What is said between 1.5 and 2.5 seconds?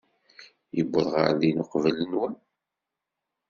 uqbel-nwen.